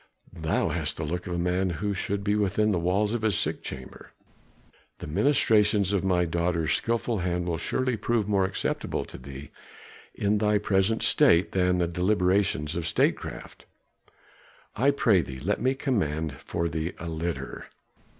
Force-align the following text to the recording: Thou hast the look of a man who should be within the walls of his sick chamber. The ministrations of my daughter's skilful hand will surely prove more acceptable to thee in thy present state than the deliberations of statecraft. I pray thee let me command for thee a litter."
Thou 0.33 0.69
hast 0.69 0.97
the 0.97 1.03
look 1.03 1.27
of 1.27 1.33
a 1.35 1.37
man 1.37 1.69
who 1.69 1.93
should 1.93 2.23
be 2.23 2.35
within 2.35 2.71
the 2.71 2.79
walls 2.79 3.13
of 3.13 3.21
his 3.21 3.37
sick 3.37 3.61
chamber. 3.61 4.13
The 4.97 5.05
ministrations 5.05 5.93
of 5.93 6.03
my 6.03 6.25
daughter's 6.25 6.73
skilful 6.73 7.19
hand 7.19 7.45
will 7.45 7.59
surely 7.59 7.95
prove 7.97 8.27
more 8.27 8.43
acceptable 8.43 9.05
to 9.05 9.19
thee 9.19 9.51
in 10.15 10.39
thy 10.39 10.57
present 10.57 11.03
state 11.03 11.51
than 11.51 11.77
the 11.77 11.85
deliberations 11.87 12.75
of 12.75 12.87
statecraft. 12.87 13.67
I 14.75 14.89
pray 14.89 15.21
thee 15.21 15.39
let 15.39 15.61
me 15.61 15.75
command 15.75 16.33
for 16.33 16.67
thee 16.67 16.93
a 16.97 17.07
litter." 17.07 17.67